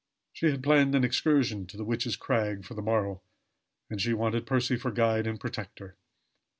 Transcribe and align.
She 0.33 0.47
had 0.47 0.63
planned 0.63 0.95
an 0.95 1.03
excursion 1.03 1.67
to 1.67 1.77
the 1.77 1.83
Witch's 1.83 2.15
Crag 2.15 2.65
for 2.65 2.73
the 2.73 2.81
morrow, 2.81 3.21
and 3.87 4.01
she 4.01 4.13
wanted 4.15 4.47
Percy 4.47 4.75
for 4.75 4.89
guide 4.89 5.27
and 5.27 5.39
protector. 5.39 5.95